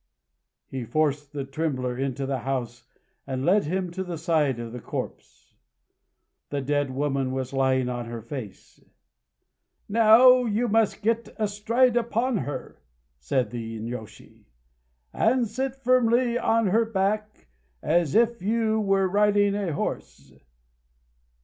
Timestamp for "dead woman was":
6.59-7.53